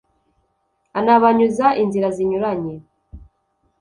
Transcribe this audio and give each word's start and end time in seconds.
anabanyuza 0.99 1.67
inzira 1.81 2.07
zinyuranye 2.15 2.75